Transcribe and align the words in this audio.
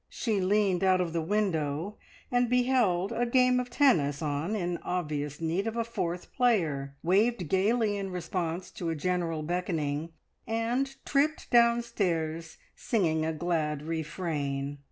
She 0.09 0.41
leaned 0.41 0.83
out 0.83 0.99
of 0.99 1.13
the 1.13 1.21
window 1.21 1.99
and 2.31 2.49
beheld 2.49 3.11
a 3.11 3.23
game 3.27 3.59
of 3.59 3.69
tennis 3.69 4.19
on 4.19 4.55
in 4.55 4.79
obvious 4.79 5.39
need 5.39 5.67
of 5.67 5.77
a 5.77 5.83
fourth 5.83 6.33
player, 6.33 6.95
waved 7.03 7.47
gaily 7.47 7.97
in 7.97 8.09
response 8.09 8.71
to 8.71 8.89
a 8.89 8.95
general 8.95 9.43
beckoning, 9.43 10.09
and 10.47 10.95
tripped 11.05 11.51
downstairs 11.51 12.57
singing 12.75 13.27
a 13.27 13.31
glad 13.31 13.83
refrain. 13.83 14.79